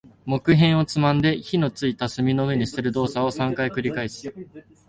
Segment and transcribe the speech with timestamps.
[0.25, 4.33] 木片をつまんで、火の付いた炭の上に捨てる動作を三回繰り返す。